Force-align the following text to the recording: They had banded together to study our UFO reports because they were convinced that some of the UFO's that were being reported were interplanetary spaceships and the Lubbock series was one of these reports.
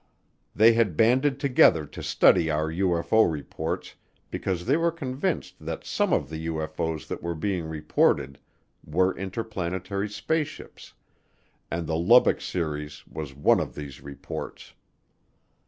They 0.55 0.73
had 0.73 0.97
banded 0.97 1.39
together 1.39 1.85
to 1.85 2.01
study 2.01 2.49
our 2.49 2.69
UFO 2.71 3.31
reports 3.31 3.93
because 4.31 4.65
they 4.65 4.75
were 4.75 4.89
convinced 4.91 5.57
that 5.63 5.83
some 5.85 6.11
of 6.11 6.27
the 6.27 6.47
UFO's 6.47 7.07
that 7.07 7.21
were 7.21 7.35
being 7.35 7.65
reported 7.65 8.39
were 8.83 9.15
interplanetary 9.15 10.09
spaceships 10.09 10.93
and 11.69 11.85
the 11.85 11.97
Lubbock 11.97 12.41
series 12.41 13.05
was 13.05 13.35
one 13.35 13.59
of 13.59 13.75
these 13.75 14.01
reports. 14.01 14.73